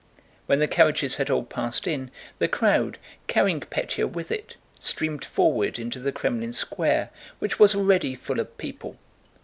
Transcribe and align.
When 0.47 0.57
the 0.57 0.67
carriages 0.67 1.17
had 1.17 1.29
all 1.29 1.43
passed 1.43 1.85
in, 1.85 2.09
the 2.39 2.47
crowd, 2.47 2.97
carrying 3.27 3.59
Pétya 3.59 4.09
with 4.09 4.31
it, 4.31 4.55
streamed 4.79 5.23
forward 5.23 5.77
into 5.77 5.99
the 5.99 6.11
Krémlin 6.11 6.55
Square 6.55 7.11
which 7.37 7.59
was 7.59 7.75
already 7.75 8.15
full 8.15 8.39
of 8.39 8.57
people. 8.57 8.97